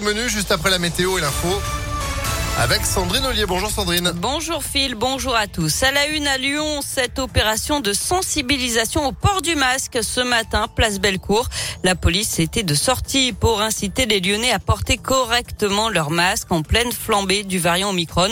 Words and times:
menu 0.00 0.28
juste 0.28 0.50
après 0.50 0.70
la 0.70 0.78
météo 0.78 1.18
et 1.18 1.20
l'info. 1.20 1.60
Avec 2.56 2.86
Sandrine 2.86 3.26
Ollier. 3.26 3.46
Bonjour 3.46 3.68
Sandrine. 3.68 4.12
Bonjour 4.14 4.62
Phil, 4.62 4.94
bonjour 4.94 5.34
à 5.34 5.48
tous. 5.48 5.82
À 5.82 5.90
la 5.90 6.06
une 6.06 6.28
à 6.28 6.38
Lyon, 6.38 6.80
cette 6.86 7.18
opération 7.18 7.80
de 7.80 7.92
sensibilisation 7.92 9.06
au 9.08 9.12
port 9.12 9.42
du 9.42 9.56
masque 9.56 9.98
ce 10.02 10.20
matin, 10.20 10.68
place 10.68 11.00
Bellecour. 11.00 11.48
La 11.82 11.96
police 11.96 12.38
était 12.38 12.62
de 12.62 12.74
sortie 12.74 13.32
pour 13.32 13.60
inciter 13.60 14.06
les 14.06 14.20
Lyonnais 14.20 14.52
à 14.52 14.60
porter 14.60 14.98
correctement 14.98 15.88
leur 15.88 16.10
masque 16.10 16.52
en 16.52 16.62
pleine 16.62 16.92
flambée 16.92 17.42
du 17.42 17.58
variant 17.58 17.90
Omicron. 17.90 18.30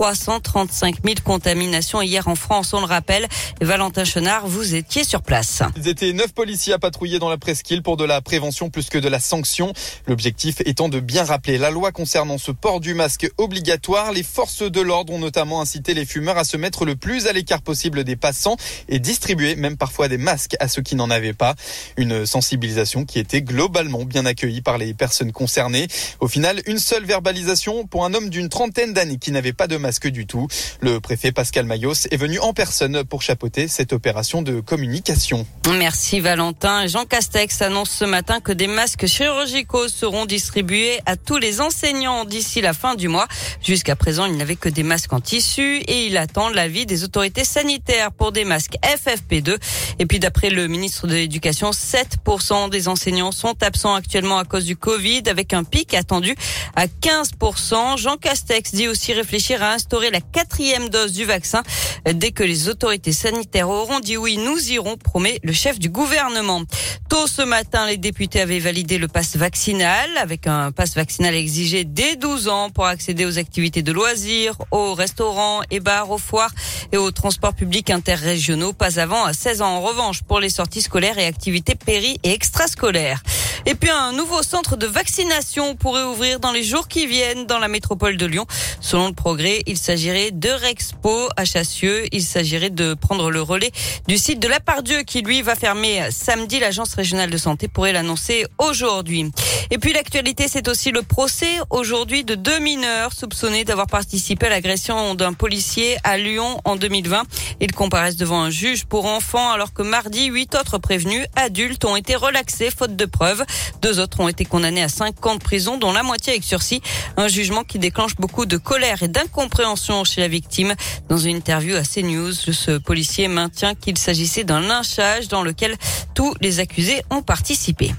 335 0.00 1.02
000 1.04 1.16
contaminations 1.22 2.00
hier 2.00 2.26
en 2.26 2.34
France, 2.34 2.72
on 2.72 2.80
le 2.80 2.86
rappelle. 2.86 3.28
Valentin 3.60 4.04
Chenard, 4.04 4.46
vous 4.46 4.74
étiez 4.74 5.04
sur 5.04 5.20
place. 5.20 5.62
Ils 5.76 5.88
étaient 5.88 6.14
neuf 6.14 6.32
policiers 6.32 6.72
à 6.72 6.78
patrouiller 6.78 7.18
dans 7.18 7.28
la 7.28 7.36
presqu'île 7.36 7.82
pour 7.82 7.98
de 7.98 8.04
la 8.04 8.22
prévention 8.22 8.70
plus 8.70 8.88
que 8.88 8.96
de 8.96 9.08
la 9.08 9.20
sanction. 9.20 9.74
L'objectif 10.06 10.62
étant 10.64 10.88
de 10.88 11.00
bien 11.00 11.24
rappeler 11.24 11.58
la 11.58 11.70
loi 11.70 11.92
concernant 11.92 12.38
ce 12.38 12.50
port 12.50 12.80
du 12.80 12.94
masque 12.94 13.30
obligatoire. 13.36 14.12
Les 14.12 14.22
forces 14.22 14.62
de 14.62 14.80
l'ordre 14.80 15.12
ont 15.12 15.18
notamment 15.18 15.60
incité 15.60 15.92
les 15.92 16.06
fumeurs 16.06 16.38
à 16.38 16.44
se 16.44 16.56
mettre 16.56 16.86
le 16.86 16.96
plus 16.96 17.26
à 17.26 17.34
l'écart 17.34 17.60
possible 17.60 18.02
des 18.02 18.16
passants 18.16 18.56
et 18.88 19.00
distribuer 19.00 19.54
même 19.54 19.76
parfois 19.76 20.08
des 20.08 20.16
masques 20.16 20.56
à 20.60 20.68
ceux 20.68 20.80
qui 20.80 20.94
n'en 20.94 21.10
avaient 21.10 21.34
pas. 21.34 21.56
Une 21.98 22.24
sensibilisation 22.24 23.04
qui 23.04 23.18
était 23.18 23.42
globalement 23.42 24.06
bien 24.06 24.24
accueillie 24.24 24.62
par 24.62 24.78
les 24.78 24.94
personnes 24.94 25.32
concernées. 25.32 25.88
Au 26.20 26.26
final, 26.26 26.62
une 26.64 26.78
seule 26.78 27.04
verbalisation 27.04 27.86
pour 27.86 28.06
un 28.06 28.14
homme 28.14 28.30
d'une 28.30 28.48
trentaine 28.48 28.94
d'années 28.94 29.18
qui 29.18 29.30
n'avait 29.30 29.52
pas 29.52 29.66
de 29.66 29.76
masque 29.76 29.89
que 29.98 30.08
du 30.08 30.26
tout. 30.26 30.46
Le 30.80 31.00
préfet 31.00 31.32
Pascal 31.32 31.66
Mayos 31.66 32.06
est 32.10 32.16
venu 32.16 32.38
en 32.38 32.52
personne 32.52 33.02
pour 33.04 33.22
chapeauter 33.22 33.66
cette 33.66 33.92
opération 33.92 34.42
de 34.42 34.60
communication. 34.60 35.46
Merci 35.68 36.20
Valentin. 36.20 36.86
Jean 36.86 37.04
Castex 37.04 37.62
annonce 37.62 37.90
ce 37.90 38.04
matin 38.04 38.40
que 38.40 38.52
des 38.52 38.66
masques 38.66 39.06
chirurgicaux 39.06 39.88
seront 39.88 40.26
distribués 40.26 41.00
à 41.06 41.16
tous 41.16 41.38
les 41.38 41.60
enseignants 41.60 42.24
d'ici 42.24 42.60
la 42.60 42.72
fin 42.72 42.94
du 42.94 43.08
mois. 43.08 43.26
Jusqu'à 43.62 43.96
présent, 43.96 44.26
il 44.26 44.36
n'avait 44.36 44.56
que 44.56 44.68
des 44.68 44.82
masques 44.82 45.12
en 45.12 45.20
tissu 45.20 45.78
et 45.78 46.06
il 46.06 46.16
attend 46.16 46.48
l'avis 46.48 46.86
des 46.86 47.04
autorités 47.04 47.44
sanitaires 47.44 48.12
pour 48.12 48.32
des 48.32 48.44
masques 48.44 48.76
FFP2. 48.82 49.56
Et 49.98 50.06
puis 50.06 50.18
d'après 50.18 50.50
le 50.50 50.68
ministre 50.68 51.06
de 51.06 51.14
l'Éducation, 51.14 51.70
7% 51.70 52.70
des 52.70 52.88
enseignants 52.88 53.32
sont 53.32 53.62
absents 53.62 53.94
actuellement 53.94 54.38
à 54.38 54.44
cause 54.44 54.64
du 54.64 54.76
Covid 54.76 55.22
avec 55.26 55.52
un 55.52 55.64
pic 55.64 55.94
attendu 55.94 56.34
à 56.76 56.86
15%. 56.86 57.98
Jean 57.98 58.16
Castex 58.16 58.74
dit 58.74 58.88
aussi 58.88 59.12
réfléchir 59.12 59.62
à 59.62 59.72
instaurer 59.80 60.10
la 60.10 60.20
quatrième 60.20 60.90
dose 60.90 61.12
du 61.12 61.24
vaccin. 61.24 61.62
Dès 62.04 62.32
que 62.32 62.42
les 62.42 62.68
autorités 62.68 63.12
sanitaires 63.12 63.70
auront 63.70 64.00
dit 64.00 64.18
oui, 64.18 64.36
nous 64.36 64.72
irons, 64.72 64.98
promet 64.98 65.40
le 65.42 65.54
chef 65.54 65.78
du 65.78 65.88
gouvernement. 65.88 66.60
Tôt 67.08 67.26
ce 67.26 67.40
matin, 67.40 67.86
les 67.86 67.96
députés 67.96 68.42
avaient 68.42 68.58
validé 68.58 68.98
le 68.98 69.08
passe 69.08 69.36
vaccinal 69.36 70.10
avec 70.18 70.46
un 70.46 70.70
passe 70.70 70.94
vaccinal 70.94 71.34
exigé 71.34 71.84
dès 71.84 72.16
12 72.16 72.48
ans 72.48 72.68
pour 72.68 72.84
accéder 72.84 73.24
aux 73.24 73.38
activités 73.38 73.82
de 73.82 73.90
loisirs, 73.90 74.56
aux 74.70 74.92
restaurants 74.92 75.62
et 75.70 75.80
bars, 75.80 76.10
aux 76.10 76.18
foires 76.18 76.52
et 76.92 76.98
aux 76.98 77.10
transports 77.10 77.54
publics 77.54 77.88
interrégionaux, 77.88 78.74
pas 78.74 79.00
avant 79.00 79.24
à 79.24 79.32
16 79.32 79.62
ans. 79.62 79.76
En 79.76 79.80
revanche, 79.80 80.22
pour 80.22 80.40
les 80.40 80.50
sorties 80.50 80.82
scolaires 80.82 81.18
et 81.18 81.24
activités 81.24 81.74
péri 81.74 82.18
et 82.22 82.32
extrascolaires. 82.32 83.22
Et 83.66 83.74
puis 83.74 83.90
un 83.90 84.12
nouveau 84.12 84.42
centre 84.42 84.76
de 84.76 84.86
vaccination 84.86 85.76
pourrait 85.76 86.04
ouvrir 86.04 86.40
dans 86.40 86.52
les 86.52 86.62
jours 86.62 86.88
qui 86.88 87.06
viennent 87.06 87.46
dans 87.46 87.58
la 87.58 87.68
métropole 87.68 88.16
de 88.16 88.26
Lyon. 88.26 88.46
Selon 88.80 89.08
le 89.08 89.12
progrès, 89.12 89.62
il 89.66 89.76
s'agirait 89.76 90.30
de 90.30 90.48
Rexpo 90.48 91.28
à 91.36 91.44
Chassieux. 91.44 92.04
Il 92.12 92.22
s'agirait 92.22 92.70
de 92.70 92.94
prendre 92.94 93.30
le 93.30 93.42
relais 93.42 93.70
du 94.08 94.16
site 94.16 94.40
de 94.40 94.48
la 94.48 94.60
Pardieu 94.60 95.02
qui 95.02 95.22
lui 95.22 95.42
va 95.42 95.54
fermer 95.54 96.10
samedi. 96.10 96.58
L'agence 96.58 96.94
régionale 96.94 97.30
de 97.30 97.36
santé 97.36 97.68
pourrait 97.68 97.92
l'annoncer 97.92 98.46
aujourd'hui. 98.58 99.30
Et 99.70 99.78
puis 99.78 99.92
l'actualité, 99.92 100.46
c'est 100.48 100.66
aussi 100.68 100.90
le 100.90 101.02
procès 101.02 101.58
aujourd'hui 101.70 102.24
de 102.24 102.34
deux 102.34 102.58
mineurs 102.58 103.12
soupçonnés 103.12 103.64
d'avoir 103.64 103.86
participé 103.86 104.46
à 104.46 104.50
l'agression 104.50 105.14
d'un 105.14 105.32
policier 105.32 105.96
à 106.02 106.16
Lyon 106.16 106.60
en 106.64 106.76
2020. 106.76 107.22
Ils 107.60 107.72
comparaissent 107.72 108.16
devant 108.16 108.40
un 108.42 108.50
juge 108.50 108.86
pour 108.86 109.06
enfants 109.06 109.50
alors 109.50 109.72
que 109.72 109.82
mardi, 109.82 110.26
huit 110.26 110.54
autres 110.54 110.78
prévenus 110.78 111.24
adultes 111.36 111.84
ont 111.84 111.96
été 111.96 112.16
relaxés 112.16 112.70
faute 112.70 112.96
de 112.96 113.04
preuves. 113.04 113.44
Deux 113.82 114.00
autres 114.00 114.20
ont 114.20 114.28
été 114.28 114.44
condamnés 114.44 114.82
à 114.82 114.88
cinq 114.88 115.24
ans 115.26 115.34
de 115.34 115.42
prison, 115.42 115.78
dont 115.78 115.92
la 115.92 116.02
moitié 116.02 116.32
avec 116.32 116.44
sursis. 116.44 116.82
Un 117.16 117.28
jugement 117.28 117.64
qui 117.64 117.78
déclenche 117.78 118.16
beaucoup 118.16 118.46
de 118.46 118.56
colère 118.56 119.02
et 119.02 119.08
d'incompréhension 119.08 120.04
chez 120.04 120.20
la 120.20 120.28
victime. 120.28 120.74
Dans 121.08 121.18
une 121.18 121.36
interview 121.36 121.76
à 121.76 121.82
CNews, 121.82 122.32
ce 122.32 122.78
policier 122.78 123.28
maintient 123.28 123.74
qu'il 123.74 123.98
s'agissait 123.98 124.44
d'un 124.44 124.60
lynchage 124.60 125.28
dans 125.28 125.42
lequel 125.42 125.76
tous 126.14 126.34
les 126.40 126.60
accusés 126.60 127.02
ont 127.10 127.22
participé. 127.22 127.92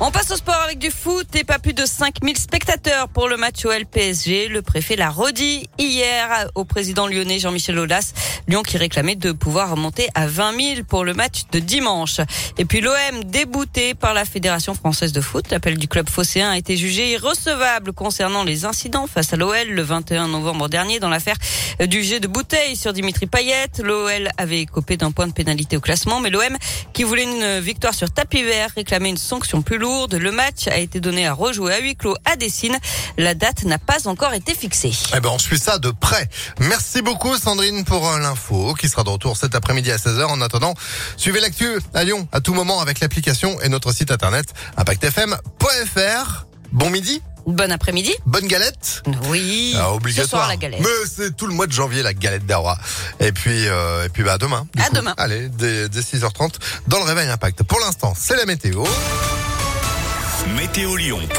On 0.00 0.12
passe 0.12 0.30
au 0.30 0.36
sport 0.36 0.60
avec 0.64 0.78
du 0.78 0.92
foot 0.92 1.26
et 1.34 1.42
pas 1.42 1.58
plus 1.58 1.72
de 1.72 1.84
5000 1.84 2.36
spectateurs 2.36 3.08
pour 3.08 3.28
le 3.28 3.36
match 3.36 3.64
au 3.64 3.72
LPSG. 3.72 4.46
Le 4.48 4.62
préfet 4.62 4.94
l'a 4.94 5.10
redit 5.10 5.68
hier 5.76 6.48
au 6.54 6.64
président 6.64 7.08
lyonnais 7.08 7.40
Jean-Michel 7.40 7.76
Aulas. 7.80 8.12
Lyon 8.46 8.62
qui 8.62 8.78
réclamait 8.78 9.16
de 9.16 9.32
pouvoir 9.32 9.76
monter 9.76 10.06
à 10.14 10.28
20 10.28 10.74
000 10.74 10.82
pour 10.88 11.04
le 11.04 11.14
match 11.14 11.42
de 11.50 11.58
dimanche. 11.58 12.20
Et 12.58 12.64
puis 12.64 12.80
l'OM 12.80 13.24
débouté 13.24 13.94
par 13.94 14.14
la 14.14 14.24
Fédération 14.24 14.72
française 14.72 15.12
de 15.12 15.20
foot. 15.20 15.50
L'appel 15.50 15.76
du 15.76 15.88
club 15.88 16.08
phocéen 16.08 16.48
a 16.50 16.56
été 16.56 16.76
jugé 16.76 17.10
irrecevable 17.10 17.92
concernant 17.92 18.44
les 18.44 18.66
incidents 18.66 19.08
face 19.08 19.32
à 19.32 19.36
l'OL 19.36 19.66
le 19.66 19.82
21 19.82 20.28
novembre 20.28 20.68
dernier 20.68 21.00
dans 21.00 21.10
l'affaire 21.10 21.36
du 21.80 22.04
jet 22.04 22.20
de 22.20 22.28
bouteille 22.28 22.76
sur 22.76 22.92
Dimitri 22.92 23.26
Payet. 23.26 23.66
L'OL 23.82 24.28
avait 24.38 24.64
copé 24.66 24.96
d'un 24.96 25.10
point 25.10 25.26
de 25.26 25.32
pénalité 25.32 25.76
au 25.76 25.80
classement, 25.80 26.20
mais 26.20 26.30
l'OM 26.30 26.56
qui 26.92 27.02
voulait 27.02 27.24
une 27.24 27.58
victoire 27.58 27.94
sur 27.94 28.10
tapis 28.10 28.44
vert 28.44 28.70
réclamait 28.76 29.10
une 29.10 29.16
sanction 29.16 29.60
plus 29.60 29.76
lourde 29.76 29.87
le 29.88 30.30
match 30.30 30.68
a 30.68 30.76
été 30.78 31.00
donné 31.00 31.26
à 31.26 31.32
rejouer 31.32 31.74
à 31.74 31.80
huis 31.80 31.96
clos 31.96 32.16
à 32.24 32.36
Dessine. 32.36 32.76
La 33.16 33.34
date 33.34 33.64
n'a 33.64 33.78
pas 33.78 34.06
encore 34.06 34.34
été 34.34 34.54
fixée. 34.54 34.92
Eh 35.16 35.20
ben, 35.20 35.30
on 35.30 35.38
suit 35.38 35.58
ça 35.58 35.78
de 35.78 35.90
près. 35.90 36.28
Merci 36.60 37.02
beaucoup, 37.02 37.36
Sandrine, 37.36 37.84
pour 37.84 38.08
euh, 38.08 38.18
l'info, 38.18 38.74
qui 38.74 38.88
sera 38.88 39.04
de 39.04 39.10
retour 39.10 39.36
cet 39.36 39.54
après-midi 39.54 39.90
à 39.90 39.96
16h. 39.96 40.24
En 40.26 40.40
attendant, 40.40 40.74
suivez 41.16 41.40
l'actu 41.40 41.66
à 41.94 42.04
Lyon 42.04 42.28
à 42.32 42.40
tout 42.40 42.54
moment 42.54 42.80
avec 42.80 43.00
l'application 43.00 43.60
et 43.60 43.68
notre 43.68 43.92
site 43.92 44.10
internet 44.10 44.46
impactfm.fr. 44.76 46.46
Bon 46.72 46.90
midi. 46.90 47.22
Bon 47.46 47.72
après-midi. 47.72 48.14
Bonne 48.26 48.46
galette. 48.46 49.02
Oui. 49.30 49.74
Ah, 49.78 49.94
obligatoire. 49.94 50.26
Ce 50.26 50.30
soir, 50.30 50.48
la 50.48 50.56
galette. 50.56 50.80
Mais 50.82 51.08
c'est 51.10 51.34
tout 51.34 51.46
le 51.46 51.54
mois 51.54 51.66
de 51.66 51.72
janvier 51.72 52.02
la 52.02 52.12
galette 52.12 52.44
des 52.44 52.54
rois. 52.54 52.76
Et 53.20 53.32
puis 53.32 53.66
euh, 53.66 54.04
et 54.04 54.10
puis 54.10 54.22
bah 54.22 54.34
à 54.34 54.38
demain. 54.38 54.66
À 54.78 54.88
coup. 54.88 54.96
demain. 54.96 55.14
Allez, 55.16 55.48
dès, 55.48 55.88
dès 55.88 56.00
6h30 56.00 56.56
dans 56.88 56.98
le 56.98 57.04
réveil 57.04 57.28
impact. 57.28 57.62
Pour 57.62 57.80
l'instant, 57.80 58.12
c'est 58.14 58.36
la 58.36 58.44
météo. 58.44 58.84
Météo 60.56 60.96
Lyon. 60.96 61.28